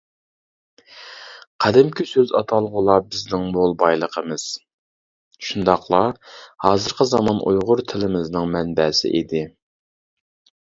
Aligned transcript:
قەدىمكى 1.65 2.05
سۆز- 2.11 2.33
ئاتالغۇلار 2.39 3.03
بىزنىڭ 3.11 3.45
مول 3.57 3.77
بايلىقىمىز، 3.83 4.47
شۇنداقلا 5.51 6.01
ھازىرقى 6.67 7.09
زامان 7.13 7.45
ئۇيغۇر 7.47 7.87
تىلىمىزنىڭ 7.95 8.53
مەنبەسى 8.59 9.15
ئىدى. 9.21 9.47